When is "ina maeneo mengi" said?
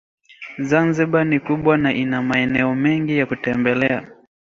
1.93-3.17